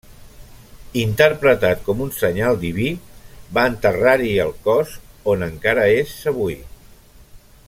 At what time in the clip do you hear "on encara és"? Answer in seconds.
5.35-6.21